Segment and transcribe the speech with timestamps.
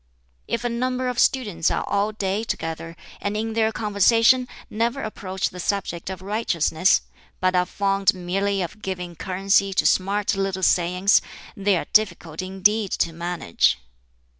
[0.47, 5.51] "If a number of students are all day together, and in their conversation never approach
[5.51, 7.01] the subject of righteousness,
[7.39, 11.21] but are fond merely of giving currency to smart little sayings,
[11.55, 13.77] they are difficult indeed to manage.